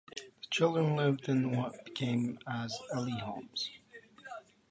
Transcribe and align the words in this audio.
The 0.15 0.47
children 0.49 0.95
lived 0.95 1.29
in 1.29 1.55
what 1.55 1.85
became 1.85 2.39
as 2.47 2.73
Ely 2.91 3.19
Homes. 3.19 3.69